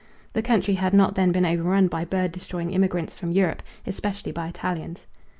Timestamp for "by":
1.87-2.05, 4.31-4.47